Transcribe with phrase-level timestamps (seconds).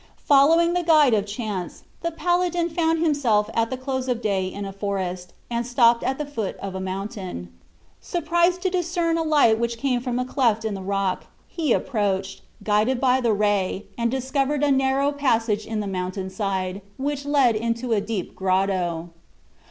[0.25, 4.65] Following the guide of chance, the paladin found himself at the close of day in
[4.65, 7.49] a forest, and stopped at the foot of a mountain.
[7.99, 12.41] Surprised to discern a light which came from a cleft in the rock, he approached,
[12.63, 17.55] guided by the ray, and discovered a narrow passage in the mountain side, which led
[17.55, 19.09] into a deep grotto.